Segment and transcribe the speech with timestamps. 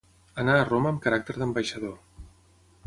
[0.43, 1.97] Anà a Roma amb caràcter d'ambaixador.